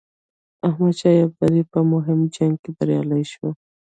احمدشاه 0.67 1.17
ابدالي 1.25 1.63
په 1.71 1.79
مهم 1.91 2.19
جنګ 2.35 2.53
کې 2.63 2.71
بریالی 2.77 3.23
شو. 3.31 3.47